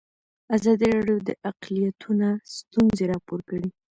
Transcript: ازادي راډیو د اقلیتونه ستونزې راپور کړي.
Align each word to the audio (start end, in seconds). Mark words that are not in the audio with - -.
ازادي 0.55 0.87
راډیو 0.95 1.17
د 1.27 1.29
اقلیتونه 1.49 2.27
ستونزې 2.57 3.05
راپور 3.11 3.39
کړي. 3.49 3.67